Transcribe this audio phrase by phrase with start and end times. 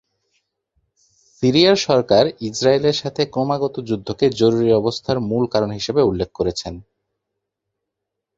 [1.33, 6.73] সিরিয়ার সরকার ইসরায়েলের সাথে ক্রমাগত যুদ্ধকে জরুরি অবস্থার মূল কারণ হিসেবে উল্লেখ করেছেন।